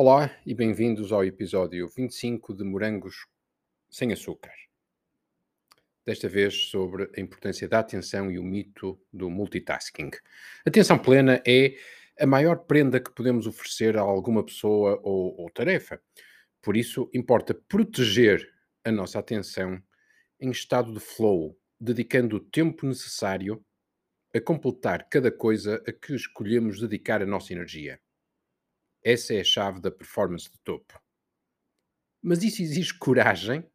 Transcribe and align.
Olá 0.00 0.30
e 0.46 0.54
bem-vindos 0.54 1.10
ao 1.10 1.24
episódio 1.24 1.88
25 1.88 2.54
de 2.54 2.62
Morangos 2.62 3.26
sem 3.90 4.12
Açúcar. 4.12 4.52
Desta 6.06 6.28
vez 6.28 6.66
sobre 6.70 7.10
a 7.16 7.20
importância 7.20 7.68
da 7.68 7.80
atenção 7.80 8.30
e 8.30 8.38
o 8.38 8.44
mito 8.44 8.96
do 9.12 9.28
multitasking. 9.28 10.12
Atenção 10.64 11.00
plena 11.00 11.42
é 11.44 11.74
a 12.16 12.24
maior 12.26 12.58
prenda 12.58 13.00
que 13.00 13.10
podemos 13.10 13.48
oferecer 13.48 13.96
a 13.96 14.02
alguma 14.02 14.46
pessoa 14.46 15.00
ou, 15.02 15.34
ou 15.36 15.50
tarefa. 15.50 16.00
Por 16.62 16.76
isso, 16.76 17.10
importa 17.12 17.52
proteger 17.52 18.48
a 18.84 18.92
nossa 18.92 19.18
atenção 19.18 19.82
em 20.38 20.52
estado 20.52 20.92
de 20.92 21.00
flow, 21.00 21.58
dedicando 21.80 22.36
o 22.36 22.40
tempo 22.40 22.86
necessário 22.86 23.60
a 24.32 24.40
completar 24.40 25.08
cada 25.08 25.32
coisa 25.32 25.82
a 25.84 25.90
que 25.90 26.14
escolhemos 26.14 26.78
dedicar 26.78 27.20
a 27.20 27.26
nossa 27.26 27.52
energia. 27.52 28.00
Essa 29.08 29.32
é 29.32 29.40
a 29.40 29.44
chave 29.44 29.80
da 29.80 29.90
performance 29.90 30.50
de 30.50 30.58
topo. 30.58 31.00
Mas 32.20 32.42
isso 32.42 32.60
exige 32.60 32.92
coragem 32.98 33.66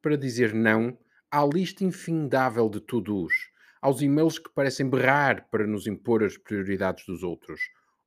para 0.00 0.16
dizer 0.16 0.54
não 0.54 0.96
à 1.28 1.44
lista 1.44 1.82
infindável 1.82 2.70
de 2.70 2.78
to-dos, 2.78 3.32
aos 3.82 4.00
e-mails 4.00 4.38
que 4.38 4.48
parecem 4.48 4.88
berrar 4.88 5.50
para 5.50 5.66
nos 5.66 5.88
impor 5.88 6.22
as 6.22 6.38
prioridades 6.38 7.04
dos 7.04 7.24
outros, 7.24 7.60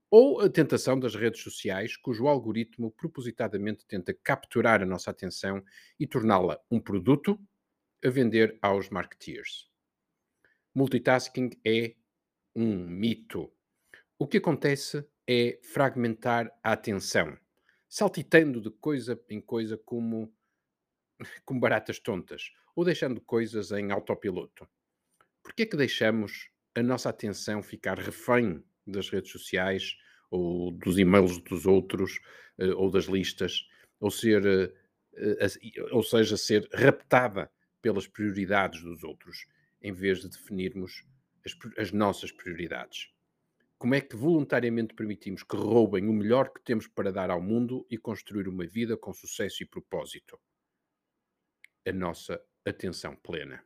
ou 0.09 0.39
a 0.39 0.49
tentação 0.49 0.97
das 0.97 1.15
redes 1.15 1.41
sociais, 1.41 1.97
cujo 1.97 2.29
algoritmo 2.29 2.91
propositadamente 2.91 3.85
tenta 3.85 4.13
capturar 4.13 4.81
a 4.81 4.85
nossa 4.85 5.11
atenção 5.11 5.61
e 5.99 6.07
torná-la 6.07 6.61
um 6.71 6.79
produto 6.79 7.37
a 8.01 8.09
vender 8.09 8.57
aos 8.61 8.89
marketeers. 8.89 9.69
Multitasking 10.73 11.49
é 11.67 11.93
um 12.55 12.87
mito. 12.87 13.51
O 14.17 14.25
que 14.25 14.37
acontece 14.37 15.05
é 15.31 15.59
fragmentar 15.61 16.51
a 16.63 16.71
atenção, 16.71 17.37
saltitando 17.87 18.59
de 18.59 18.71
coisa 18.71 19.21
em 19.29 19.39
coisa 19.39 19.77
como, 19.77 20.33
como 21.45 21.59
baratas 21.59 21.99
tontas, 21.99 22.51
ou 22.75 22.83
deixando 22.83 23.21
coisas 23.21 23.71
em 23.71 23.91
autopiloto. 23.91 24.67
Por 25.43 25.53
que 25.53 25.61
é 25.61 25.65
que 25.67 25.77
deixamos 25.77 26.49
a 26.73 26.81
nossa 26.81 27.09
atenção 27.09 27.61
ficar 27.61 27.99
refém 27.99 28.63
das 28.87 29.07
redes 29.11 29.31
sociais, 29.31 29.95
ou 30.31 30.71
dos 30.71 30.97
e-mails 30.97 31.37
dos 31.43 31.67
outros, 31.67 32.19
eh, 32.57 32.73
ou 32.73 32.89
das 32.89 33.05
listas, 33.05 33.67
ou 33.99 34.09
ser, 34.09 34.43
eh, 34.43 34.73
eh, 35.13 35.81
ou 35.91 36.01
seja, 36.01 36.37
ser 36.37 36.67
raptada 36.73 37.51
pelas 37.83 38.07
prioridades 38.07 38.81
dos 38.81 39.03
outros, 39.03 39.45
em 39.79 39.93
vez 39.93 40.21
de 40.21 40.29
definirmos 40.29 41.05
as, 41.45 41.55
as 41.77 41.91
nossas 41.91 42.31
prioridades? 42.31 43.11
Como 43.79 43.95
é 43.95 44.01
que 44.01 44.13
voluntariamente 44.13 44.93
permitimos 44.93 45.41
que 45.41 45.55
roubem 45.55 46.09
o 46.09 46.11
melhor 46.11 46.49
que 46.49 46.61
temos 46.61 46.85
para 46.85 47.13
dar 47.13 47.31
ao 47.31 47.41
mundo 47.41 47.87
e 47.89 47.97
construir 47.97 48.45
uma 48.49 48.67
vida 48.67 48.97
com 48.97 49.13
sucesso 49.13 49.63
e 49.63 49.65
propósito? 49.65 50.37
A 51.87 51.93
nossa 51.93 52.41
atenção 52.67 53.15
plena. 53.15 53.63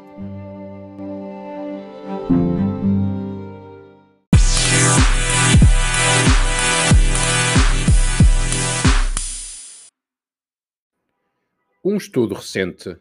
Um 11.83 11.97
estudo 11.97 12.35
recente 12.35 12.95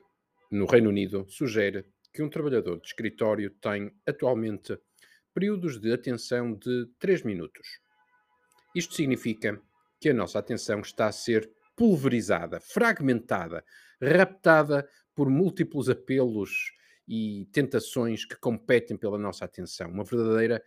no 0.51 0.65
Reino 0.65 0.89
Unido 0.89 1.27
sugere 1.29 1.85
que 2.15 2.23
um 2.23 2.31
trabalhador 2.31 2.81
de 2.81 2.87
escritório 2.87 3.51
tem 3.51 3.93
atualmente 4.09 4.79
períodos 5.35 5.79
de 5.79 5.93
atenção 5.93 6.55
de 6.55 6.87
3 6.99 7.25
minutos. 7.25 7.79
Isto 8.75 8.95
significa 8.95 9.61
que 10.01 10.09
a 10.09 10.15
nossa 10.15 10.39
atenção 10.39 10.81
está 10.81 11.09
a 11.09 11.13
ser 11.13 11.53
pulverizada, 11.77 12.59
fragmentada, 12.59 13.63
raptada 14.03 14.89
por 15.15 15.29
múltiplos 15.29 15.91
apelos 15.91 16.73
e 17.07 17.47
tentações 17.53 18.25
que 18.25 18.37
competem 18.37 18.97
pela 18.97 19.19
nossa 19.19 19.45
atenção. 19.45 19.91
Uma 19.91 20.05
verdadeira 20.05 20.65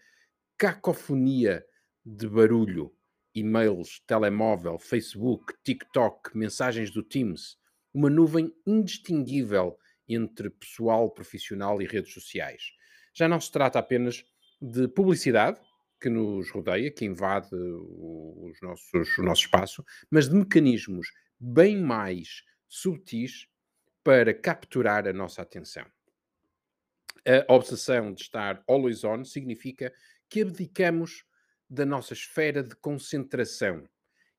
cacofonia 0.55 1.65
de 2.05 2.29
barulho, 2.29 2.95
e-mails, 3.33 4.03
telemóvel, 4.05 4.77
Facebook, 4.77 5.55
TikTok, 5.63 6.37
mensagens 6.37 6.91
do 6.91 7.01
Teams 7.01 7.57
uma 7.93 8.09
nuvem 8.09 8.53
indistinguível 8.65 9.77
entre 10.07 10.49
pessoal, 10.49 11.09
profissional 11.11 11.81
e 11.81 11.85
redes 11.85 12.13
sociais. 12.13 12.71
Já 13.13 13.27
não 13.27 13.39
se 13.39 13.51
trata 13.51 13.79
apenas 13.79 14.23
de 14.61 14.87
publicidade 14.87 15.59
que 16.01 16.09
nos 16.09 16.49
rodeia, 16.51 16.91
que 16.91 17.05
invade 17.05 17.49
os 17.53 18.59
nossos, 18.61 19.17
o 19.17 19.23
nosso 19.23 19.43
espaço, 19.43 19.85
mas 20.09 20.27
de 20.27 20.35
mecanismos 20.35 21.07
bem 21.39 21.77
mais 21.77 22.43
subtis 22.67 23.47
para 24.03 24.33
capturar 24.33 25.07
a 25.07 25.13
nossa 25.13 25.41
atenção. 25.41 25.85
A 27.25 27.53
obsessão 27.53 28.13
de 28.13 28.21
estar 28.21 28.61
always 28.67 29.03
on 29.05 29.23
significa 29.23 29.93
que 30.29 30.41
abdicamos 30.41 31.23
da 31.69 31.85
nossa 31.85 32.13
esfera 32.13 32.61
de 32.61 32.75
concentração 32.75 33.87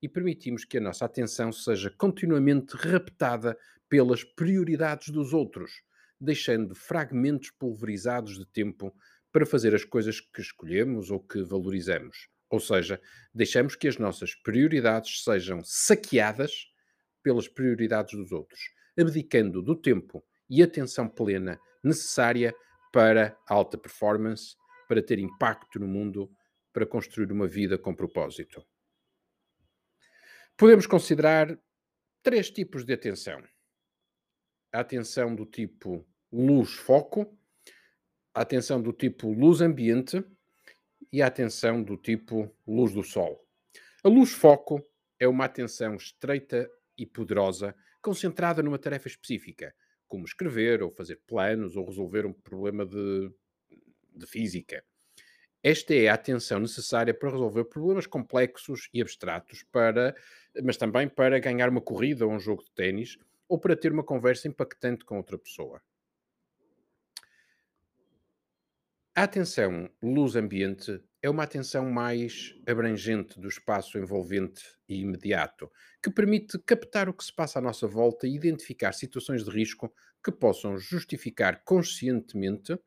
e 0.04 0.08
permitimos 0.08 0.66
que 0.66 0.76
a 0.76 0.80
nossa 0.82 1.06
atenção 1.06 1.50
seja 1.50 1.90
continuamente 1.90 2.76
raptada 2.76 3.56
pelas 3.88 4.22
prioridades 4.22 5.08
dos 5.08 5.32
outros, 5.32 5.80
deixando 6.20 6.74
fragmentos 6.74 7.50
pulverizados 7.52 8.36
de 8.36 8.44
tempo 8.44 8.94
para 9.32 9.46
fazer 9.46 9.74
as 9.74 9.82
coisas 9.82 10.20
que 10.20 10.42
escolhemos 10.42 11.10
ou 11.10 11.20
que 11.20 11.42
valorizamos. 11.42 12.28
Ou 12.50 12.60
seja, 12.60 13.00
deixamos 13.34 13.76
que 13.76 13.88
as 13.88 13.96
nossas 13.96 14.34
prioridades 14.34 15.24
sejam 15.24 15.62
saqueadas 15.64 16.52
pelas 17.22 17.48
prioridades 17.48 18.12
dos 18.12 18.30
outros, 18.30 18.60
abdicando 18.98 19.62
do 19.62 19.74
tempo 19.74 20.22
e 20.50 20.62
atenção 20.62 21.08
plena 21.08 21.58
necessária 21.82 22.54
para 22.92 23.34
alta 23.48 23.78
performance, 23.78 24.54
para 24.86 25.02
ter 25.02 25.18
impacto 25.18 25.78
no 25.78 25.88
mundo, 25.88 26.30
para 26.74 26.84
construir 26.84 27.32
uma 27.32 27.48
vida 27.48 27.78
com 27.78 27.94
propósito. 27.94 28.62
Podemos 30.56 30.86
considerar 30.86 31.58
três 32.22 32.48
tipos 32.48 32.84
de 32.84 32.92
atenção: 32.92 33.42
a 34.72 34.80
atenção 34.80 35.34
do 35.34 35.44
tipo 35.44 36.06
luz-foco, 36.32 37.36
a 38.32 38.42
atenção 38.42 38.80
do 38.80 38.92
tipo 38.92 39.32
luz-ambiente 39.32 40.24
e 41.12 41.20
a 41.20 41.26
atenção 41.26 41.82
do 41.82 41.96
tipo 41.96 42.48
luz 42.64 42.92
do 42.92 43.02
sol. 43.02 43.44
A 44.04 44.08
luz-foco 44.08 44.80
é 45.18 45.26
uma 45.26 45.46
atenção 45.46 45.96
estreita 45.96 46.70
e 46.96 47.04
poderosa, 47.04 47.74
concentrada 48.00 48.62
numa 48.62 48.78
tarefa 48.78 49.08
específica, 49.08 49.74
como 50.06 50.24
escrever 50.24 50.84
ou 50.84 50.90
fazer 50.92 51.20
planos 51.26 51.76
ou 51.76 51.84
resolver 51.84 52.26
um 52.26 52.32
problema 52.32 52.86
de, 52.86 53.32
de 54.14 54.26
física. 54.26 54.84
Esta 55.64 55.94
é 55.94 56.08
a 56.08 56.14
atenção 56.14 56.60
necessária 56.60 57.14
para 57.14 57.30
resolver 57.30 57.64
problemas 57.64 58.06
complexos 58.06 58.90
e 58.92 59.00
abstratos, 59.00 59.64
para, 59.72 60.14
mas 60.62 60.76
também 60.76 61.08
para 61.08 61.38
ganhar 61.38 61.70
uma 61.70 61.80
corrida 61.80 62.26
ou 62.26 62.32
um 62.32 62.38
jogo 62.38 62.62
de 62.62 62.70
ténis, 62.72 63.16
ou 63.48 63.58
para 63.58 63.74
ter 63.74 63.90
uma 63.90 64.04
conversa 64.04 64.46
impactante 64.46 65.06
com 65.06 65.16
outra 65.16 65.38
pessoa. 65.38 65.80
A 69.16 69.22
atenção 69.22 69.88
luz-ambiente 70.02 71.02
é 71.22 71.30
uma 71.30 71.44
atenção 71.44 71.90
mais 71.90 72.54
abrangente 72.68 73.40
do 73.40 73.48
espaço 73.48 73.96
envolvente 73.96 74.62
e 74.86 75.00
imediato, 75.00 75.70
que 76.02 76.10
permite 76.10 76.58
captar 76.58 77.08
o 77.08 77.14
que 77.14 77.24
se 77.24 77.34
passa 77.34 77.58
à 77.58 77.62
nossa 77.62 77.86
volta 77.86 78.26
e 78.26 78.34
identificar 78.34 78.92
situações 78.92 79.42
de 79.44 79.50
risco 79.50 79.90
que 80.22 80.30
possam 80.30 80.76
justificar 80.76 81.62
conscientemente 81.64 82.78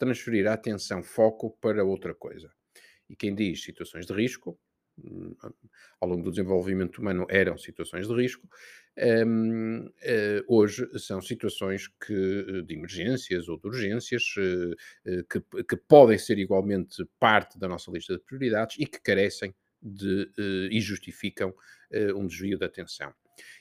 transferir 0.00 0.48
a 0.48 0.54
atenção 0.54 1.02
foco 1.02 1.56
para 1.60 1.84
outra 1.84 2.14
coisa. 2.14 2.50
E 3.08 3.14
quem 3.14 3.34
diz 3.34 3.62
situações 3.62 4.06
de 4.06 4.14
risco, 4.14 4.58
ao 6.00 6.08
longo 6.08 6.22
do 6.22 6.30
desenvolvimento 6.30 6.98
humano 6.98 7.26
eram 7.28 7.56
situações 7.56 8.08
de 8.08 8.14
risco, 8.14 8.48
um, 9.26 9.86
uh, 9.86 9.92
eh, 10.02 10.42
hoje 10.48 10.86
são 10.98 11.22
situações 11.22 11.88
que, 11.88 12.12
eh, 12.12 12.62
de 12.62 12.74
emergências 12.74 13.48
ou 13.48 13.58
de 13.58 13.66
urgências 13.66 14.22
uh, 14.36 15.24
que, 15.30 15.40
que, 15.64 15.76
podem 15.76 16.18
ser 16.18 16.38
igualmente 16.38 17.02
parte 17.18 17.58
da 17.58 17.68
nossa 17.68 17.90
lista 17.90 18.14
de 18.14 18.20
prioridades 18.20 18.76
e 18.78 18.84
que 18.84 19.00
carecem 19.00 19.54
de, 19.80 20.30
e 20.70 20.78
justificam 20.80 21.54
um 22.14 22.26
desvio 22.26 22.58
da 22.58 22.66
atenção. 22.66 23.14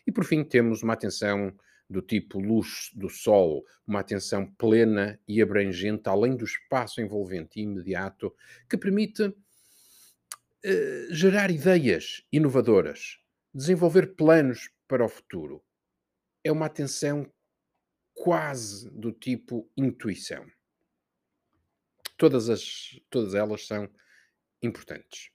E 0.06 0.12
por 0.12 0.26
fim, 0.26 0.44
temos 0.44 0.84
uma 0.84 0.94
atenção 0.94 1.56
do 1.90 2.02
tipo 2.02 2.40
luz 2.40 2.92
do 2.94 3.10
sol, 3.10 3.66
uma 3.88 4.02
atenção 4.02 4.46
plena 4.46 5.20
e 5.28 5.42
abrangente, 5.42 6.08
além 6.08 6.36
do 6.36 6.46
espaço 6.46 7.02
envolvente 7.02 7.60
e 7.60 7.64
imediato, 7.64 8.34
que 8.70 8.78
permite 8.78 9.34
gerar 11.10 11.50
ideias 11.50 12.24
inovadoras, 12.32 13.18
desenvolver 13.54 14.16
planos 14.16 14.70
para 14.88 15.06
o 15.06 15.10
futuro. 15.10 15.64
É 16.44 16.52
uma 16.52 16.66
atenção 16.66 17.32
quase 18.14 18.90
do 18.92 19.12
tipo 19.12 19.70
intuição. 19.78 20.46
Todas, 22.18 22.50
as, 22.50 23.00
todas 23.10 23.34
elas 23.34 23.66
são 23.66 23.90
importantes. 24.62 25.32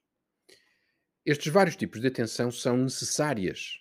Estes 1.25 1.51
vários 1.51 1.77
tipos 1.77 2.01
de 2.01 2.09
atenção 2.09 2.51
são 2.51 2.77
necessárias 2.77 3.79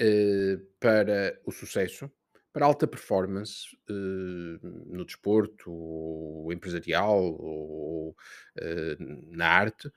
uh, 0.00 0.64
para 0.80 1.40
o 1.44 1.52
sucesso, 1.52 2.10
para 2.52 2.66
alta 2.66 2.86
performance 2.86 3.66
uh, 3.90 4.66
no 4.86 5.04
desporto, 5.04 5.70
ou 5.70 6.52
empresarial, 6.52 7.22
ou 7.22 8.10
uh, 8.10 8.16
na 9.30 9.46
arte 9.46 9.92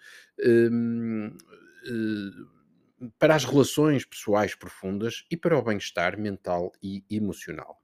para 3.18 3.36
as 3.36 3.46
relações 3.46 4.06
pessoais 4.06 4.54
profundas 4.54 5.26
e 5.32 5.36
para 5.36 5.58
o 5.58 5.62
bem-estar 5.64 6.20
mental 6.20 6.72
e 6.84 7.04
emocional. 7.10 7.82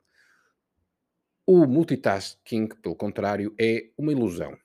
O 1.46 1.66
multitasking, 1.66 2.68
pelo 2.68 2.96
contrário, 2.96 3.56
é 3.60 3.90
uma 3.98 4.12
ilusão. 4.12 4.58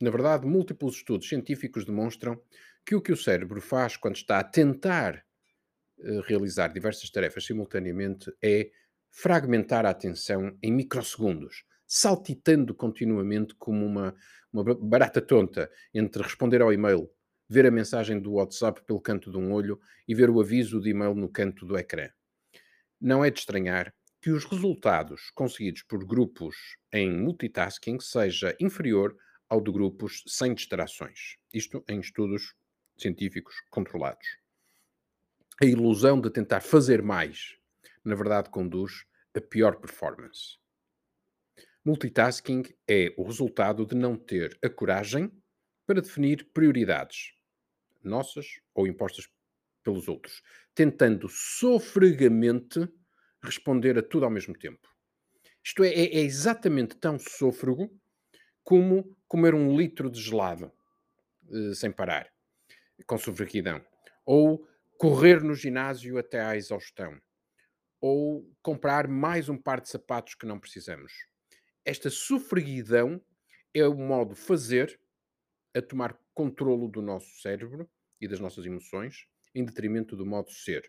Na 0.00 0.10
verdade, 0.10 0.46
múltiplos 0.46 0.96
estudos 0.96 1.28
científicos 1.28 1.84
demonstram 1.84 2.40
que 2.84 2.94
o 2.94 3.00
que 3.00 3.12
o 3.12 3.16
cérebro 3.16 3.60
faz 3.60 3.96
quando 3.96 4.16
está 4.16 4.38
a 4.38 4.44
tentar 4.44 5.24
realizar 6.26 6.68
diversas 6.68 7.10
tarefas 7.10 7.44
simultaneamente 7.44 8.32
é 8.42 8.70
fragmentar 9.10 9.84
a 9.84 9.90
atenção 9.90 10.56
em 10.62 10.72
microsegundos, 10.72 11.64
saltitando 11.86 12.74
continuamente 12.74 13.54
como 13.54 13.84
uma, 13.84 14.14
uma 14.52 14.64
barata 14.74 15.20
tonta 15.20 15.70
entre 15.92 16.22
responder 16.22 16.62
ao 16.62 16.72
e-mail, 16.72 17.10
ver 17.48 17.66
a 17.66 17.70
mensagem 17.70 18.18
do 18.18 18.32
WhatsApp 18.32 18.82
pelo 18.86 19.00
canto 19.00 19.30
de 19.30 19.36
um 19.36 19.52
olho 19.52 19.78
e 20.08 20.14
ver 20.14 20.30
o 20.30 20.40
aviso 20.40 20.80
de 20.80 20.90
e-mail 20.90 21.14
no 21.14 21.28
canto 21.28 21.66
do 21.66 21.76
ecrã. 21.76 22.08
Não 23.00 23.24
é 23.24 23.30
de 23.30 23.40
estranhar 23.40 23.94
que 24.22 24.30
os 24.30 24.44
resultados 24.44 25.30
conseguidos 25.34 25.82
por 25.82 26.06
grupos 26.06 26.56
em 26.92 27.12
multitasking 27.12 27.98
seja 28.00 28.56
inferior 28.60 29.16
ao 29.48 29.60
de 29.60 29.70
grupos 29.70 30.22
sem 30.26 30.54
distrações. 30.54 31.36
Isto 31.52 31.84
em 31.88 32.00
estudos 32.00 32.54
científicos 32.96 33.54
controlados. 33.68 34.41
A 35.60 35.66
ilusão 35.66 36.20
de 36.20 36.30
tentar 36.30 36.60
fazer 36.60 37.02
mais, 37.02 37.56
na 38.04 38.14
verdade, 38.14 38.50
conduz 38.50 39.04
a 39.36 39.40
pior 39.40 39.76
performance. 39.76 40.58
Multitasking 41.84 42.62
é 42.88 43.12
o 43.16 43.24
resultado 43.24 43.84
de 43.84 43.94
não 43.94 44.16
ter 44.16 44.58
a 44.64 44.68
coragem 44.68 45.30
para 45.86 46.00
definir 46.00 46.50
prioridades, 46.52 47.34
nossas 48.02 48.46
ou 48.74 48.86
impostas 48.86 49.28
pelos 49.82 50.08
outros, 50.08 50.42
tentando 50.74 51.28
sofregamente 51.28 52.88
responder 53.42 53.98
a 53.98 54.02
tudo 54.02 54.24
ao 54.24 54.30
mesmo 54.30 54.56
tempo. 54.56 54.88
Isto 55.64 55.84
é, 55.84 55.88
é, 55.88 56.16
é 56.16 56.20
exatamente 56.20 56.96
tão 56.96 57.18
sôfrego 57.18 57.90
como 58.64 59.16
comer 59.28 59.54
um 59.54 59.76
litro 59.76 60.08
de 60.10 60.20
gelado 60.20 60.72
uh, 61.48 61.74
sem 61.74 61.90
parar, 61.90 62.32
com 63.06 63.18
sofreguidão. 63.18 63.84
Ou 64.24 64.66
correr 65.02 65.42
no 65.42 65.52
ginásio 65.52 66.16
até 66.16 66.40
à 66.40 66.56
exaustão. 66.56 67.20
Ou 68.00 68.48
comprar 68.62 69.08
mais 69.08 69.48
um 69.48 69.58
par 69.58 69.80
de 69.80 69.88
sapatos 69.88 70.36
que 70.36 70.46
não 70.46 70.60
precisamos. 70.60 71.12
Esta 71.84 72.08
sofreguidão 72.08 73.20
é 73.74 73.84
o 73.84 73.96
modo 73.96 74.36
fazer 74.36 75.00
a 75.74 75.82
tomar 75.82 76.16
controlo 76.32 76.86
do 76.86 77.02
nosso 77.02 77.40
cérebro 77.40 77.90
e 78.20 78.28
das 78.28 78.38
nossas 78.38 78.64
emoções, 78.64 79.26
em 79.52 79.64
detrimento 79.64 80.14
do 80.14 80.24
modo 80.24 80.52
ser. 80.52 80.88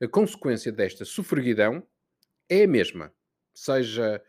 A 0.00 0.06
consequência 0.06 0.70
desta 0.70 1.04
sofreguidão 1.04 1.84
é 2.48 2.62
a 2.62 2.68
mesma, 2.68 3.12
seja 3.52 4.22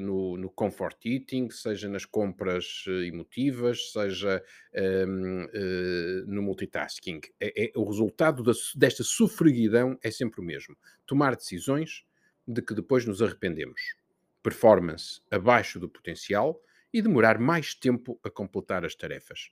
no, 0.00 0.36
no, 0.36 0.50
comfort 0.50 1.06
eating, 1.06 1.50
seja 1.50 1.88
nas 1.88 2.04
compras 2.04 2.84
uh, 2.86 3.04
emotivas, 3.04 3.92
seja 3.92 4.42
um, 5.06 5.44
uh, 5.44 5.48
eh, 5.52 6.24
no 6.26 6.42
multitasking. 6.42 7.20
É, 7.40 7.66
é, 7.66 7.72
o 7.76 7.84
resultado 7.84 8.42
da, 8.42 8.52
desta 8.74 9.04
sofreguidão 9.04 9.98
é 10.02 10.10
sempre 10.10 10.40
o 10.40 10.44
mesmo. 10.44 10.76
Tomar 11.06 11.36
decisões 11.36 12.04
de 12.46 12.60
que 12.60 12.74
depois 12.74 13.06
nos 13.06 13.22
arrependemos. 13.22 13.80
Performance 14.42 15.20
abaixo 15.30 15.78
do 15.78 15.88
potencial, 15.88 16.60
e 16.92 17.00
demorar 17.00 17.38
mais 17.38 17.74
tempo 17.74 18.18
a 18.22 18.30
completar 18.30 18.84
as 18.84 18.94
tarefas. 18.94 19.50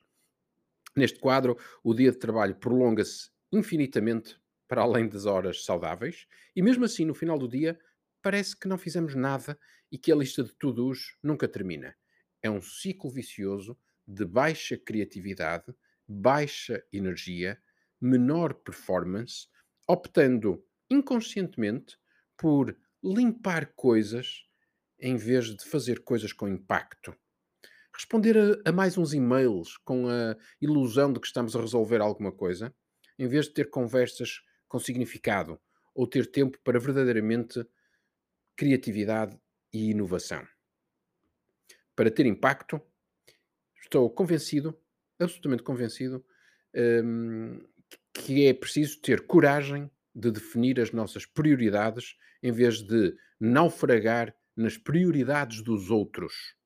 Neste 0.96 1.18
quadro, 1.18 1.56
o 1.82 1.94
dia 1.94 2.10
de 2.10 2.18
trabalho 2.18 2.56
prolonga-se 2.56 3.30
infinitamente 3.52 4.38
para 4.66 4.82
além 4.82 5.08
das 5.08 5.24
horas 5.24 5.64
saudáveis 5.64 6.26
e, 6.54 6.62
mesmo 6.62 6.84
assim, 6.84 7.04
no 7.04 7.14
final 7.14 7.38
do 7.38 7.48
dia, 7.48 7.78
parece 8.28 8.54
que 8.54 8.68
não 8.68 8.76
fizemos 8.76 9.14
nada 9.14 9.58
e 9.90 9.96
que 9.96 10.12
a 10.12 10.14
lista 10.14 10.44
de 10.44 10.52
to-dos 10.52 11.16
nunca 11.22 11.48
termina. 11.48 11.96
É 12.42 12.50
um 12.50 12.60
ciclo 12.60 13.10
vicioso 13.10 13.74
de 14.06 14.22
baixa 14.26 14.76
criatividade, 14.76 15.74
baixa 16.06 16.84
energia, 16.92 17.58
menor 17.98 18.52
performance, 18.52 19.46
optando 19.88 20.62
inconscientemente 20.90 21.96
por 22.36 22.76
limpar 23.02 23.72
coisas 23.74 24.44
em 25.00 25.16
vez 25.16 25.46
de 25.46 25.64
fazer 25.64 26.04
coisas 26.04 26.30
com 26.30 26.46
impacto 26.46 27.16
responder 27.94 28.36
a, 28.36 28.68
a, 28.68 28.72
mais 28.72 28.98
uns 28.98 29.14
e-mails 29.14 29.78
com 29.78 30.06
a 30.06 30.36
ilusão 30.60 31.14
de 31.14 31.18
que 31.18 31.26
estamos 31.26 31.56
a 31.56 31.60
resolver 31.60 32.02
alguma 32.02 32.30
coisa, 32.30 32.74
em 33.18 33.26
vez 33.26 33.46
de 33.46 33.54
ter 33.54 33.70
conversas 33.70 34.42
com 34.68 34.78
significado 34.78 35.58
ou 35.94 36.06
ter 36.06 36.30
tempo 36.30 36.58
para 36.62 36.78
verdadeiramente 36.78 37.66
criatividade 38.58 39.40
e 39.72 39.90
inovação. 39.90 40.46
Para 41.96 42.10
ter 42.10 42.26
impacto, 42.26 42.78
estou 43.80 44.10
convencido, 44.10 44.78
absolutamente 45.18 45.62
convencido, 45.62 46.22
um, 47.04 47.58
que 48.12 48.46
é 48.46 48.52
preciso 48.52 49.00
ter 49.00 49.26
coragem 49.26 49.90
de 50.14 50.30
definir 50.30 50.78
as 50.78 50.92
nossas 50.92 51.24
prioridades 51.24 52.18
em 52.42 52.52
vez 52.52 52.82
de 52.82 53.16
naufragar 53.40 54.34
nas 54.54 54.76
prioridades 54.76 55.62
dos 55.62 55.90
outros 55.90 56.58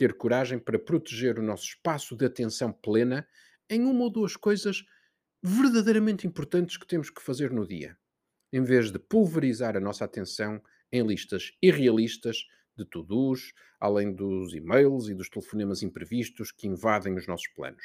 ter 0.00 0.14
coragem 0.14 0.58
para 0.58 0.78
proteger 0.78 1.38
o 1.38 1.42
nosso 1.42 1.64
espaço 1.64 2.16
de 2.16 2.24
atenção 2.24 2.72
plena 2.72 3.28
em 3.68 3.82
uma 3.82 4.04
ou 4.04 4.10
duas 4.10 4.34
coisas 4.34 4.82
verdadeiramente 5.42 6.26
importantes 6.26 6.78
que 6.78 6.86
temos 6.86 7.10
que 7.10 7.20
fazer 7.20 7.50
no 7.50 7.68
dia, 7.68 7.98
em 8.50 8.62
vez 8.62 8.90
de 8.90 8.98
pulverizar 8.98 9.76
a 9.76 9.80
nossa 9.80 10.06
atenção 10.06 10.58
em 10.92 11.06
listas 11.06 11.52
irrealistas 11.62 12.46
de 12.76 12.84
to-dos, 12.84 13.52
além 13.78 14.12
dos 14.12 14.54
e-mails 14.54 15.08
e 15.08 15.14
dos 15.14 15.28
telefonemas 15.28 15.82
imprevistos 15.82 16.50
que 16.50 16.66
invadem 16.66 17.14
os 17.14 17.26
nossos 17.26 17.48
planos. 17.48 17.84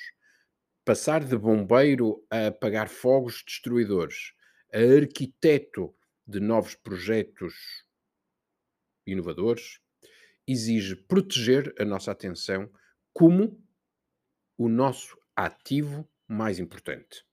Passar 0.83 1.23
de 1.23 1.37
bombeiro 1.37 2.25
a 2.29 2.47
apagar 2.47 2.89
fogos 2.89 3.43
destruidores, 3.45 4.33
a 4.73 4.79
arquiteto 4.79 5.95
de 6.27 6.39
novos 6.39 6.75
projetos 6.75 7.53
inovadores, 9.05 9.79
exige 10.47 10.95
proteger 10.95 11.73
a 11.79 11.85
nossa 11.85 12.11
atenção 12.11 12.69
como 13.13 13.59
o 14.57 14.69
nosso 14.69 15.17
ativo 15.35 16.07
mais 16.27 16.59
importante. 16.59 17.25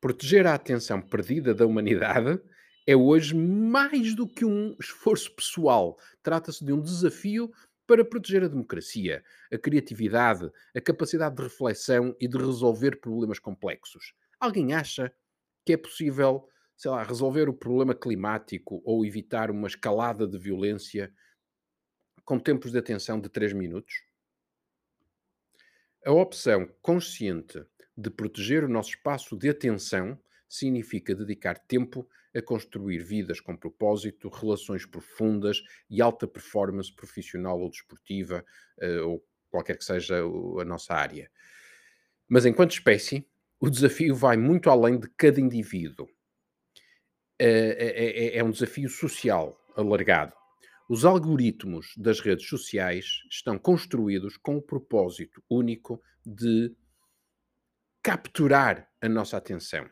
Proteger 0.00 0.46
a 0.46 0.54
atenção 0.54 1.00
perdida 1.00 1.54
da 1.54 1.66
humanidade 1.66 2.40
é 2.86 2.94
hoje 2.94 3.34
mais 3.34 4.14
do 4.14 4.28
que 4.28 4.44
um 4.44 4.76
esforço 4.78 5.34
pessoal. 5.34 5.98
Trata-se 6.22 6.64
de 6.64 6.72
um 6.72 6.80
desafio 6.80 7.52
para 7.86 8.04
proteger 8.04 8.44
a 8.44 8.48
democracia, 8.48 9.22
a 9.52 9.58
criatividade, 9.58 10.50
a 10.74 10.80
capacidade 10.80 11.36
de 11.36 11.42
reflexão 11.42 12.16
e 12.20 12.26
de 12.26 12.38
resolver 12.38 13.00
problemas 13.00 13.38
complexos. 13.38 14.14
Alguém 14.40 14.72
acha 14.72 15.12
que 15.64 15.72
é 15.72 15.76
possível, 15.76 16.48
sei 16.76 16.90
lá, 16.90 17.02
resolver 17.02 17.48
o 17.48 17.54
problema 17.54 17.94
climático 17.94 18.82
ou 18.84 19.04
evitar 19.04 19.50
uma 19.50 19.68
escalada 19.68 20.26
de 20.26 20.38
violência 20.38 21.12
com 22.24 22.38
tempos 22.38 22.72
de 22.72 22.78
atenção 22.78 23.20
de 23.20 23.28
3 23.28 23.52
minutos. 23.52 23.94
A 26.04 26.12
opção 26.12 26.68
consciente 26.82 27.64
de 27.96 28.10
proteger 28.10 28.64
o 28.64 28.68
nosso 28.68 28.90
espaço 28.90 29.36
de 29.36 29.48
atenção 29.48 30.18
significa 30.56 31.14
dedicar 31.14 31.58
tempo 31.58 32.08
a 32.34 32.40
construir 32.40 32.98
vidas 32.98 33.40
com 33.40 33.56
propósito, 33.56 34.28
relações 34.28 34.86
profundas 34.86 35.62
e 35.88 36.00
alta 36.00 36.26
performance 36.26 36.92
profissional 36.94 37.60
ou 37.60 37.70
desportiva, 37.70 38.44
uh, 38.82 39.08
ou 39.08 39.24
qualquer 39.50 39.76
que 39.76 39.84
seja 39.84 40.18
a 40.20 40.64
nossa 40.64 40.94
área. 40.94 41.30
Mas 42.28 42.46
enquanto 42.46 42.72
espécie, 42.72 43.26
o 43.60 43.70
desafio 43.70 44.14
vai 44.14 44.36
muito 44.36 44.70
além 44.70 44.98
de 44.98 45.08
cada 45.16 45.40
indivíduo. 45.40 46.08
É, 47.38 48.34
é, 48.34 48.36
é 48.38 48.44
um 48.44 48.50
desafio 48.50 48.88
social 48.88 49.58
alargado. 49.76 50.32
Os 50.88 51.04
algoritmos 51.04 51.94
das 51.96 52.20
redes 52.20 52.46
sociais 52.46 53.22
estão 53.30 53.58
construídos 53.58 54.36
com 54.36 54.56
o 54.56 54.62
propósito 54.62 55.42
único 55.48 56.00
de 56.24 56.74
capturar 58.02 58.88
a 59.00 59.08
nossa 59.08 59.36
atenção, 59.36 59.88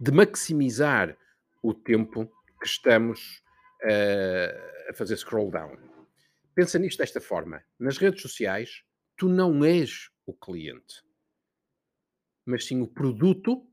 de 0.00 0.10
maximizar 0.10 1.14
o 1.62 1.74
tempo 1.74 2.26
que 2.58 2.66
estamos 2.66 3.42
uh, 3.84 4.90
a 4.90 4.94
fazer 4.94 5.16
scroll 5.18 5.50
down. 5.50 5.76
Pensa 6.54 6.78
nisto 6.78 6.98
desta 6.98 7.20
forma: 7.20 7.62
nas 7.78 7.98
redes 7.98 8.22
sociais, 8.22 8.82
tu 9.16 9.28
não 9.28 9.62
és 9.62 10.10
o 10.24 10.32
cliente, 10.32 11.04
mas 12.46 12.64
sim 12.66 12.80
o 12.80 12.88
produto 12.88 13.66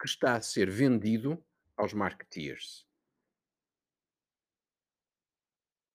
que 0.00 0.08
está 0.08 0.34
a 0.34 0.42
ser 0.42 0.68
vendido 0.68 1.42
aos 1.76 1.94
marketeers. 1.94 2.84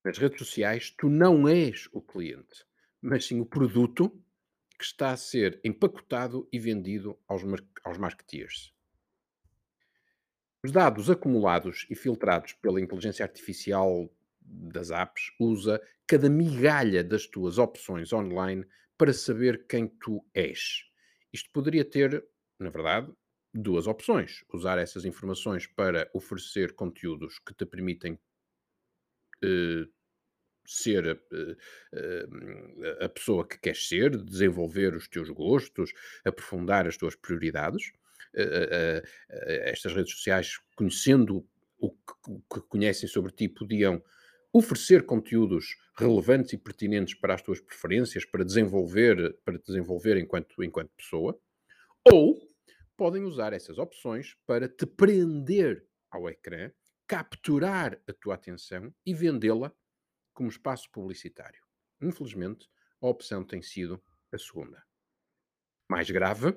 Nas 0.05 0.17
redes 0.17 0.39
sociais, 0.39 0.91
tu 0.91 1.09
não 1.09 1.47
és 1.47 1.89
o 1.91 2.01
cliente, 2.01 2.65
mas 3.01 3.25
sim 3.25 3.41
o 3.41 3.45
produto 3.45 4.09
que 4.77 4.83
está 4.85 5.11
a 5.11 5.17
ser 5.17 5.59
empacotado 5.63 6.47
e 6.51 6.59
vendido 6.59 7.17
aos, 7.27 7.43
mar 7.43 7.59
aos 7.83 7.97
marketeers. 7.97 8.72
Os 10.65 10.71
dados 10.71 11.09
acumulados 11.09 11.85
e 11.89 11.95
filtrados 11.95 12.53
pela 12.53 12.79
inteligência 12.79 13.25
artificial 13.25 14.09
das 14.41 14.91
apps 14.91 15.31
usa 15.37 15.81
cada 16.07 16.29
migalha 16.29 17.03
das 17.03 17.27
tuas 17.27 17.57
opções 17.57 18.13
online 18.13 18.65
para 18.97 19.11
saber 19.11 19.67
quem 19.67 19.87
tu 19.87 20.25
és. 20.33 20.85
Isto 21.33 21.49
poderia 21.51 21.83
ter, 21.83 22.25
na 22.57 22.69
verdade, 22.69 23.11
duas 23.53 23.87
opções. 23.87 24.45
Usar 24.53 24.77
essas 24.77 25.03
informações 25.03 25.67
para 25.67 26.09
oferecer 26.13 26.73
conteúdos 26.73 27.39
que 27.39 27.53
te 27.53 27.65
permitem 27.65 28.13
uh, 29.43 29.91
ser 30.65 31.11
uh, 31.11 31.51
uh, 31.93 33.03
a 33.03 33.09
pessoa 33.09 33.45
que 33.45 33.59
queres 33.59 33.87
ser, 33.87 34.15
desenvolver 34.15 34.95
os 34.95 35.09
teus 35.09 35.29
gostos, 35.29 35.91
aprofundar 36.23 36.87
as 36.87 36.95
tuas 36.95 37.15
prioridades. 37.15 37.91
Estas 38.35 39.93
redes 39.93 40.11
sociais, 40.13 40.57
conhecendo 40.75 41.47
o 41.79 41.91
que, 41.91 42.61
conhecem 42.69 43.07
sobre 43.07 43.31
ti, 43.31 43.47
podiam 43.49 44.03
oferecer 44.51 45.05
conteúdos 45.05 45.75
relevantes 45.97 46.53
e 46.53 46.57
pertinentes 46.57 47.15
para 47.15 47.33
as 47.33 47.41
tuas 47.41 47.59
preferências, 47.59 48.25
para 48.25 48.45
desenvolver, 48.45 49.37
para 49.43 49.57
desenvolver 49.57 50.17
enquanto, 50.17 50.63
enquanto 50.63 50.91
pessoa, 50.95 51.39
ou 52.11 52.39
podem 52.95 53.23
usar 53.23 53.53
essas 53.53 53.77
opções 53.77 54.35
para 54.45 54.69
te 54.69 54.85
prender 54.85 55.85
ao 56.11 56.29
ecrã, 56.29 56.71
capturar 57.07 57.99
a 58.07 58.13
tua 58.13 58.35
atenção 58.35 58.93
e 59.05 59.13
vendê-la 59.13 59.73
como 60.33 60.49
espaço 60.49 60.89
publicitário. 60.91 61.61
Infelizmente, 62.01 62.69
a 63.01 63.07
opção 63.07 63.43
tem 63.43 63.61
sido 63.61 64.01
a 64.31 64.37
segunda. 64.37 64.83
Mais 65.89 66.09
grave, 66.09 66.55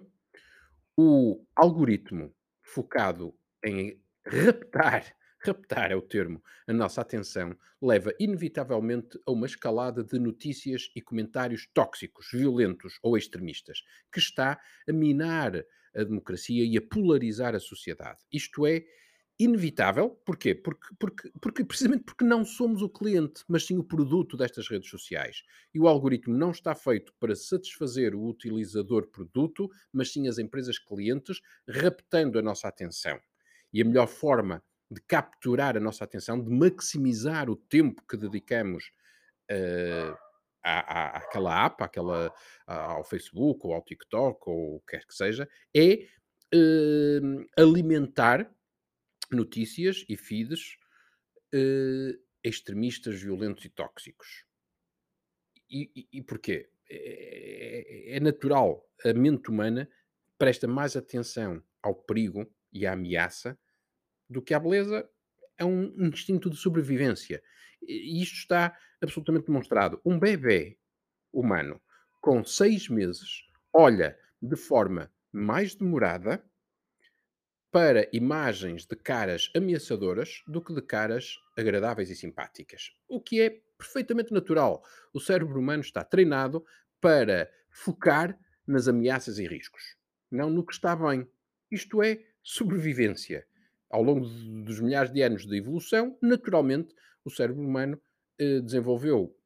o 0.97 1.45
algoritmo 1.55 2.35
focado 2.63 3.35
em 3.65 4.01
raptar 4.27 5.05
raptar 5.47 5.93
é 5.93 5.97
o 5.97 6.03
termo, 6.03 6.43
a 6.67 6.73
nossa 6.73 7.01
atenção, 7.01 7.57
leva 7.81 8.13
inevitavelmente 8.19 9.19
a 9.27 9.31
uma 9.31 9.47
escalada 9.47 10.03
de 10.03 10.19
notícias 10.19 10.91
e 10.95 11.01
comentários 11.01 11.69
tóxicos, 11.73 12.29
violentos 12.33 12.99
ou 13.03 13.17
extremistas, 13.17 13.83
que 14.13 14.19
está 14.19 14.61
a 14.89 14.93
minar 14.93 15.55
a 15.95 16.03
democracia 16.03 16.65
e 16.65 16.77
a 16.77 16.83
polarizar 16.83 17.55
a 17.55 17.61
sociedade. 17.61 18.19
Isto 18.33 18.67
é 18.67 18.85
inevitável, 19.39 20.11
porquê? 20.25 20.55
Porque, 20.55 20.87
porque, 20.99 21.31
porque 21.41 21.65
precisamente 21.65 22.05
porque 22.05 22.25
não 22.25 22.45
somos 22.45 22.81
o 22.81 22.89
cliente, 22.89 23.45
mas 23.47 23.67
sim 23.67 23.77
o 23.77 23.85
produto 23.85 24.37
destas 24.37 24.69
redes 24.69 24.89
sociais. 24.89 25.43
E 25.75 25.79
o 25.79 25.87
algoritmo 25.87 26.37
não 26.37 26.51
está 26.51 26.75
feito 26.75 27.13
para 27.21 27.37
satisfazer 27.37 28.15
o 28.15 28.27
utilizador 28.27 29.09
produto, 29.09 29.69
mas 29.93 30.13
sim 30.13 30.27
as 30.27 30.39
empresas 30.39 30.79
clientes, 30.79 31.41
raptando 31.69 32.39
a 32.39 32.43
nossa 32.43 32.67
atenção. 32.67 33.21
E 33.73 33.83
a 33.83 33.85
melhor 33.85 34.07
forma 34.07 34.63
de 34.91 35.01
capturar 35.03 35.77
a 35.77 35.81
nossa 35.81 36.05
atenção, 36.05 36.43
de 36.43 36.51
maximizar 36.51 37.51
o 37.51 37.57
tempo 37.57 38.03
que 38.09 38.17
dedicamos 38.17 38.91
uh, 39.51 40.17
à, 40.63 40.81
à, 40.81 41.17
àquela 41.19 41.67
app, 41.67 41.83
àquela, 41.83 42.33
ao 42.67 43.05
Facebook, 43.05 43.67
ou 43.67 43.75
ao 43.75 43.85
TikTok, 43.85 44.49
ou 44.49 44.77
o 44.77 44.81
que 44.81 44.97
quer 44.97 45.07
que 45.07 45.15
seja, 45.15 45.49
é 45.75 46.07
uh, 46.55 47.47
alimentar 47.59 48.51
notícias 49.31 50.05
e 50.09 50.17
feeds 50.17 50.77
uh, 51.55 52.19
extremistas, 52.43 53.21
violentos 53.21 53.65
e 53.65 53.69
tóxicos. 53.69 54.45
E, 55.69 55.91
e, 55.95 56.09
e 56.19 56.23
porquê? 56.23 56.71
É, 56.89 58.13
é, 58.13 58.17
é 58.17 58.21
natural. 58.21 58.89
A 59.05 59.13
mente 59.13 59.51
humana 59.51 59.89
presta 60.39 60.69
mais 60.69 60.97
atenção 60.97 61.63
ao 61.83 61.95
perigo 61.95 62.51
e 62.73 62.87
à 62.87 62.93
ameaça 62.93 63.59
do 64.29 64.43
que 64.43 64.55
a 64.55 64.61
beleza 64.61 65.09
é 65.59 65.65
um 65.65 65.95
instinto 66.07 66.51
de 66.51 66.57
sobrevivência. 66.57 67.43
E 67.83 68.23
isto 68.23 68.37
está 68.37 68.77
absolutamente 69.01 69.47
demonstrado. 69.47 70.01
Um 70.05 70.19
bebê 70.19 70.79
humano 71.33 71.81
com 72.21 72.45
seis 72.45 72.89
meses 72.89 73.47
olha 73.73 74.19
de 74.41 74.57
forma 74.57 75.13
mais 75.33 75.75
demorada 75.75 76.45
para 77.77 78.09
imagens 78.11 78.87
de 78.87 78.97
caras 78.97 79.51
ameaçadoras 79.55 80.43
do 80.49 80.63
que 80.63 80.73
de 80.73 80.81
caras 80.81 81.37
agradáveis 81.59 82.09
e 82.09 82.17
simpáticas. 82.17 82.97
O 83.07 83.21
que 83.21 83.39
é 83.43 83.51
perfeitamente 83.77 84.33
natural. 84.33 84.83
O 85.13 85.21
cérebro 85.21 85.61
humano 85.61 85.83
está 85.83 86.03
treinado 86.03 86.65
para 87.03 87.53
focar 87.69 88.35
nas 88.67 88.89
ameaças 88.89 89.39
e 89.39 89.47
riscos, 89.47 89.95
não 90.31 90.49
no 90.49 90.65
que 90.65 90.73
está 90.73 90.97
bem. 90.97 91.29
Isto 91.71 92.03
é 92.03 92.25
sobrevivência 92.43 93.47
ao 93.91 94.03
longo 94.03 94.27
dos 94.65 94.81
milhares 94.81 95.13
de 95.13 95.21
anos 95.21 95.47
de 95.47 95.59
evolução, 95.59 96.17
naturalmente, 96.23 96.95
o 97.27 97.31
cérebro 97.31 97.61
humano 97.61 98.01
eh, 98.39 98.61
desenvolveu 98.61 99.37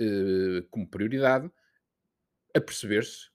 eh, 0.00 0.64
como 0.70 0.88
prioridade 0.88 1.50
a 2.54 2.60
perceber-se 2.62 3.28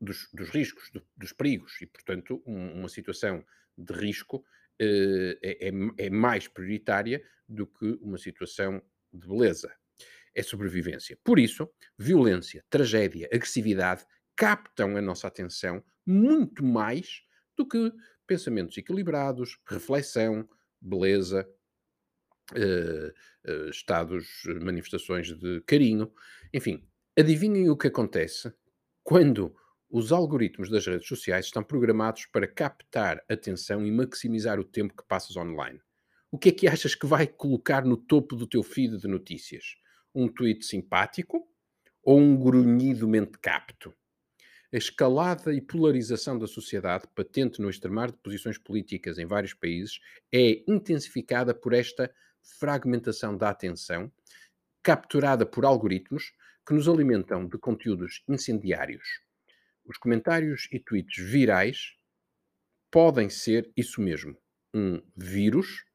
dos, 0.00 0.28
dos, 0.32 0.50
riscos, 0.50 0.88
do, 0.92 1.04
dos 1.16 1.32
perigos, 1.32 1.82
e, 1.82 1.86
portanto, 1.86 2.40
um, 2.46 2.78
uma 2.78 2.88
situação 2.88 3.44
de 3.78 3.92
risco 3.94 4.44
eh, 4.80 5.38
é, 5.42 5.68
é, 5.68 5.72
é, 6.06 6.10
mais 6.10 6.46
prioritária 6.46 7.22
do 7.48 7.66
que 7.66 7.98
uma 8.00 8.18
situação 8.18 8.82
de 9.12 9.26
beleza. 9.26 9.72
É 10.34 10.42
sobrevivência. 10.42 11.18
Por 11.24 11.38
isso, 11.38 11.68
violência, 11.98 12.64
tragédia, 12.70 13.28
agressividade 13.32 14.04
captam 14.36 14.96
a 14.96 15.02
nossa 15.02 15.26
atenção 15.26 15.82
muito 16.06 16.64
mais 16.64 17.22
do 17.56 17.66
que 17.66 17.92
pensamentos 18.24 18.76
equilibrados, 18.76 19.58
reflexão, 19.66 20.48
beleza, 20.80 21.48
uh, 22.52 23.50
uh, 23.50 23.70
estados, 23.70 24.44
manifestações 24.62 25.36
de 25.36 25.60
carinho. 25.62 26.12
Enfim, 26.54 26.86
adivinhem 27.18 27.68
o 27.68 27.76
que 27.76 27.88
acontece 27.88 28.52
quando 29.02 29.56
os 29.90 30.12
algoritmos 30.12 30.68
das 30.68 30.86
redes 30.86 31.08
sociais 31.08 31.46
estão 31.46 31.62
programados 31.62 32.26
para 32.26 32.46
captar 32.46 33.24
atenção 33.28 33.86
e 33.86 33.90
maximizar 33.90 34.60
o 34.60 34.64
tempo 34.64 34.94
que 34.94 35.06
passas 35.08 35.36
online. 35.36 35.80
O 36.30 36.38
que 36.38 36.50
é 36.50 36.52
que 36.52 36.68
achas 36.68 36.94
que 36.94 37.06
vai 37.06 37.26
colocar 37.26 37.84
no 37.86 37.96
topo 37.96 38.36
do 38.36 38.46
teu 38.46 38.62
feed 38.62 38.98
de 38.98 39.08
notícias? 39.08 39.76
Um 40.14 40.28
tweet 40.28 40.64
simpático 40.64 41.48
ou 42.02 42.18
um 42.20 42.36
grunhido 42.36 43.08
mente 43.08 43.38
capto? 43.38 43.94
A 44.70 44.76
escalada 44.76 45.54
e 45.54 45.60
polarização 45.62 46.38
da 46.38 46.46
sociedade, 46.46 47.04
patente 47.14 47.62
no 47.62 47.70
extremar 47.70 48.10
de 48.10 48.18
posições 48.18 48.58
políticas 48.58 49.18
em 49.18 49.24
vários 49.24 49.54
países, 49.54 49.98
é 50.30 50.62
intensificada 50.68 51.54
por 51.54 51.72
esta 51.72 52.12
fragmentação 52.58 53.34
da 53.34 53.48
atenção, 53.48 54.12
capturada 54.82 55.46
por 55.46 55.64
algoritmos 55.64 56.34
que 56.66 56.74
nos 56.74 56.86
alimentam 56.86 57.48
de 57.48 57.56
conteúdos 57.56 58.22
incendiários. 58.28 59.26
Os 59.88 59.96
comentários 59.96 60.68
e 60.70 60.78
tweets 60.78 61.16
virais 61.16 61.96
podem 62.90 63.30
ser 63.30 63.72
isso 63.74 64.02
mesmo, 64.02 64.36
um 64.74 65.02
vírus 65.16 65.86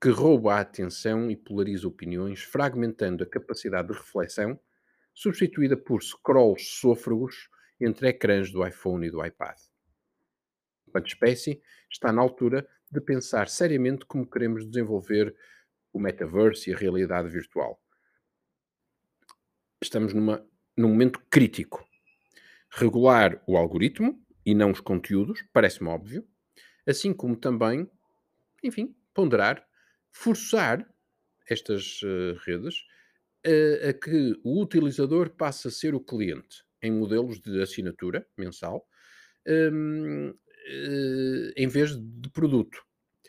que 0.00 0.10
rouba 0.10 0.56
a 0.56 0.60
atenção 0.60 1.30
e 1.30 1.36
polariza 1.36 1.88
opiniões, 1.88 2.42
fragmentando 2.42 3.24
a 3.24 3.26
capacidade 3.26 3.88
de 3.88 3.94
reflexão 3.94 4.60
substituída 5.14 5.78
por 5.78 6.02
scrolls 6.02 6.62
sôfregos 6.78 7.48
entre 7.80 8.08
ecrãs 8.08 8.52
do 8.52 8.64
iPhone 8.66 9.06
e 9.06 9.10
do 9.10 9.24
iPad. 9.24 9.56
Enquanto 10.86 11.08
espécie, 11.08 11.62
está 11.90 12.12
na 12.12 12.20
altura 12.20 12.68
de 12.90 13.00
pensar 13.00 13.48
seriamente 13.48 14.04
como 14.04 14.28
queremos 14.28 14.68
desenvolver 14.68 15.34
o 15.90 15.98
metaverse 15.98 16.68
e 16.68 16.74
a 16.74 16.76
realidade 16.76 17.30
virtual. 17.30 17.82
Estamos 19.82 20.12
numa, 20.12 20.46
num 20.76 20.88
momento 20.90 21.18
crítico. 21.30 21.87
Regular 22.70 23.42
o 23.46 23.56
algoritmo 23.56 24.22
e 24.44 24.54
não 24.54 24.70
os 24.70 24.80
conteúdos, 24.80 25.44
parece-me 25.52 25.88
óbvio, 25.88 26.26
assim 26.86 27.12
como 27.12 27.36
também, 27.36 27.90
enfim, 28.62 28.94
ponderar, 29.12 29.66
forçar 30.10 30.88
estas 31.48 32.02
uh, 32.02 32.34
redes 32.44 32.74
a, 33.44 33.88
a 33.90 33.92
que 33.92 34.38
o 34.42 34.60
utilizador 34.62 35.30
passe 35.30 35.68
a 35.68 35.70
ser 35.70 35.94
o 35.94 36.00
cliente 36.00 36.64
em 36.82 36.90
modelos 36.92 37.40
de 37.40 37.60
assinatura 37.60 38.26
mensal, 38.36 38.86
um, 39.46 40.30
uh, 40.30 40.38
eh, 40.66 41.52
em 41.56 41.66
vez 41.66 41.96
de 41.96 42.30
produto 42.30 42.84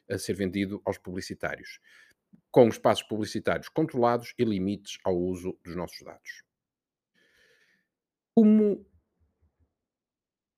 a 0.09 0.17
ser 0.17 0.33
vendido 0.33 0.81
aos 0.85 0.97
publicitários, 0.97 1.79
com 2.51 2.67
espaços 2.67 3.03
publicitários 3.03 3.69
controlados 3.69 4.33
e 4.37 4.43
limites 4.43 4.97
ao 5.03 5.17
uso 5.17 5.57
dos 5.63 5.75
nossos 5.75 6.01
dados. 6.03 6.43
Como 8.33 8.85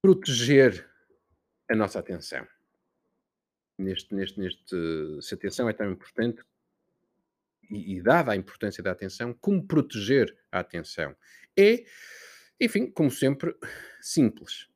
proteger 0.02 0.90
a 1.70 1.76
nossa 1.76 2.00
atenção? 2.00 2.48
Neste, 3.78 4.14
neste, 4.14 4.40
neste, 4.40 5.22
se 5.22 5.34
a 5.34 5.38
atenção 5.38 5.70
é 5.70 5.74
tão 5.74 5.92
importante, 5.92 6.44
e, 7.70 7.96
e 7.96 8.02
dada 8.02 8.32
a 8.32 8.36
importância 8.36 8.84
da 8.84 8.92
atenção, 8.92 9.34
como 9.34 9.66
proteger 9.66 10.36
a 10.52 10.60
atenção? 10.60 11.16
É, 11.58 11.84
enfim, 12.60 12.92
como 12.92 13.10
sempre, 13.10 13.56
simples 14.02 14.68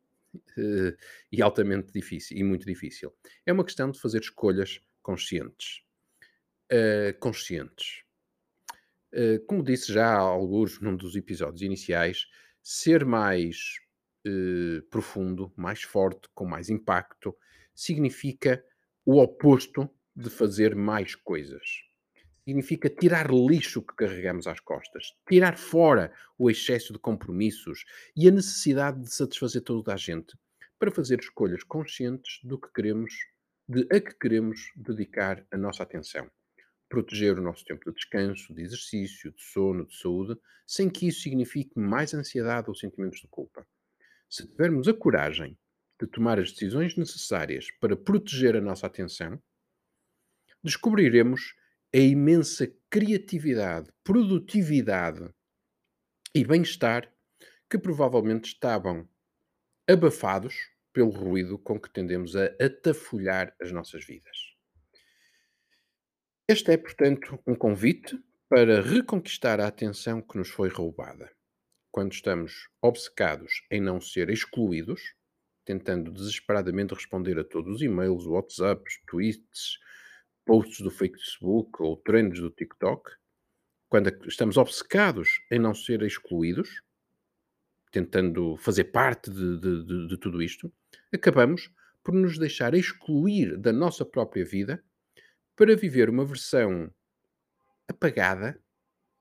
uh, 0.58 0.96
e 1.32 1.41
altamente 1.41 1.91
difícil, 1.91 2.38
e 2.38 2.44
muito 2.44 2.65
difícil. 2.65 3.13
É 3.46 3.53
uma 3.53 3.65
questão 3.65 3.91
de 3.91 4.00
fazer 4.00 4.22
escolhas 4.22 4.79
conscientes. 5.01 5.84
Uh, 6.72 7.17
conscientes. 7.20 8.03
Uh, 9.13 9.39
como 9.46 9.63
disse 9.63 9.94
já 9.94 10.13
alguns 10.13 10.79
num 10.82 10.96
dos 10.96 11.15
episódios 11.15 11.62
iniciais, 11.62 12.27
ser 12.63 13.05
mais 13.05 13.79
profundo, 14.89 15.51
mais 15.55 15.84
forte, 15.84 16.27
com 16.34 16.46
mais 16.46 16.70
impacto, 16.70 17.36
significa 17.74 18.63
o 19.05 19.22
oposto 19.22 19.89
de 20.15 20.29
fazer 20.29 20.75
mais 20.75 21.15
coisas 21.15 21.86
significa 22.46 22.89
tirar 22.89 23.32
lixo 23.32 23.82
que 23.82 23.96
carregamos 23.96 24.46
às 24.46 24.60
costas, 24.60 25.13
tirar 25.27 25.58
fora 25.58 26.13
o 26.38 26.50
excesso 26.50 26.94
de 26.94 27.00
compromissos 27.00 27.84
e 28.15 28.27
a 28.27 28.32
necessidade 28.32 29.01
de 29.01 29.12
satisfazer 29.12 29.63
toda 29.63 29.94
a 29.94 29.98
gente 29.98 30.38
para 30.77 30.91
fazer 30.91 31.20
escolhas 31.20 31.63
conscientes 31.63 32.39
do 32.44 32.60
que 32.60 32.72
queremos, 32.72 33.13
de 33.67 33.88
a 33.91 34.00
que 34.00 34.13
queremos 34.13 34.72
dedicar 34.75 35.46
a 35.51 35.58
nossa 35.58 35.82
atenção. 35.82 36.29
Proteger 36.88 37.39
o 37.39 37.41
nosso 37.41 37.65
tempo 37.65 37.89
de 37.89 37.96
descanso, 37.96 38.53
de 38.53 38.62
exercício, 38.62 39.32
de 39.32 39.41
sono, 39.41 39.88
de 39.88 39.98
saúde, 39.98 40.39
sem 40.67 40.88
que 40.88 41.08
isso 41.08 41.22
signifique 41.22 41.79
mais 41.79 42.13
ansiedade 42.13 42.70
ou 42.70 42.75
sentimentos 42.75 43.22
de 43.22 43.27
culpa. 43.27 43.65
Se 44.29 44.48
tivermos 44.48 44.88
a 44.88 44.94
coragem 44.94 45.58
de 46.00 46.08
tomar 46.08 46.39
as 46.39 46.51
decisões 46.51 46.96
necessárias 46.96 47.67
para 47.79 47.96
proteger 47.96 48.55
a 48.55 48.62
nossa 48.62 48.88
atenção, 48.88 49.41
descobriremos 50.63 51.55
a 51.94 51.98
imensa 51.98 52.67
criatividade, 52.89 53.91
produtividade 54.03 55.29
e 56.34 56.44
bem-estar 56.44 57.10
que 57.70 57.77
provavelmente 57.77 58.48
estavam 58.48 59.08
abafados 59.89 60.55
pelo 60.91 61.10
ruído 61.10 61.58
com 61.60 61.79
que 61.79 61.91
tendemos 61.91 62.36
a 62.36 62.46
atafolhar 62.60 63.55
as 63.61 63.72
nossas 63.72 64.05
vidas. 64.05 64.55
Este 66.48 66.72
é, 66.72 66.77
portanto, 66.77 67.42
um 67.46 67.55
convite 67.55 68.18
para 68.48 68.81
reconquistar 68.81 69.59
a 69.59 69.68
atenção 69.68 70.22
que 70.22 70.38
nos 70.38 70.50
foi 70.50 70.70
roubada. 70.70 71.34
Quando 71.96 72.12
estamos 72.12 72.68
obcecados 72.81 73.64
em 73.72 73.79
não 73.79 74.01
ser 74.01 74.29
excluídos, 74.29 75.16
tentando 75.64 76.12
desesperadamente 76.12 76.94
responder 76.94 77.40
a 77.40 77.44
todos 77.46 77.75
os 77.75 77.81
e-mails, 77.81 78.25
WhatsApps, 78.25 79.00
tweets, 79.08 79.79
posts 80.44 80.81
do 80.81 80.92
Facebook 80.92 81.81
ou 81.81 81.96
trends 81.96 82.42
do 82.42 82.50
TikTok, 82.50 83.10
quando 83.88 84.10
estamos 84.27 84.58
obcecados 84.58 85.40
em 85.50 85.58
não 85.58 85.74
ser 85.74 86.01
excluídos, 86.01 86.81
tentando 87.94 88.58
fazer 88.58 88.92
parte 88.92 89.31
de, 89.31 89.58
de, 89.58 90.08
de 90.10 90.18
tudo 90.18 90.44
isto, 90.44 90.70
acabamos 91.14 91.72
por 92.03 92.14
nos 92.14 92.38
deixar 92.38 92.74
excluir 92.74 93.55
da 93.55 93.72
nossa 93.72 94.03
própria 94.03 94.44
vida 94.44 94.84
para 95.55 95.77
viver 95.77 96.10
uma 96.10 96.25
versão 96.25 96.94
apagada 97.88 98.62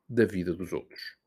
da 0.09 0.25
vida 0.25 0.53
dos 0.53 0.73
outros. 0.73 1.23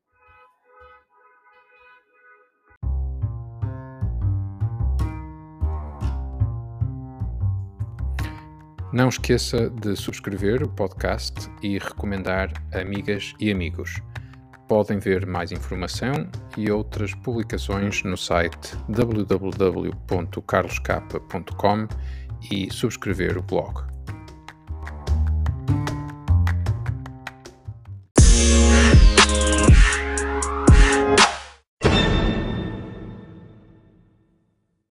Não 8.98 9.10
esqueça 9.10 9.70
de 9.70 9.96
subscrever 9.96 10.64
o 10.64 10.70
podcast 10.70 11.52
e 11.62 11.78
recomendar 11.78 12.52
amigas 12.74 13.36
e 13.40 13.52
amigos. 13.52 14.02
Podem 14.68 14.98
ver 14.98 15.28
mais 15.28 15.52
informação 15.52 16.28
e 16.58 16.72
outras 16.72 17.14
publicações 17.14 18.04
no 18.04 18.18
site 18.18 18.76
www.carloscapa.com 18.90 21.88
e 22.52 22.74
subscrever 22.74 23.38
o 23.38 23.44
blog. 23.44 23.97